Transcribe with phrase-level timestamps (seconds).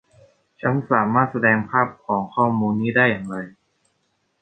[0.61, 3.35] ฉันสามารถแสดงภาพของข้อมูลนี้ได้อย่างไร